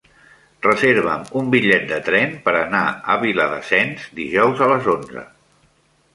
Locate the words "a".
2.89-3.19, 4.69-4.73